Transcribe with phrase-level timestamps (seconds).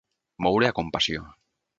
[0.45, 1.27] Moure a compassió.